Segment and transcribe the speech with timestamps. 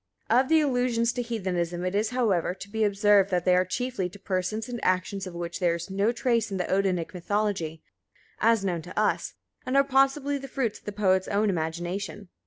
[0.31, 4.09] Of the allusions to Heathenism it is, however, to be observed that they are chiefly
[4.09, 7.83] to persons and actions of which there is no trace in the Odinic mythology,
[8.39, 12.29] as known to us, and are possibly the fruits of the poet's own imagination.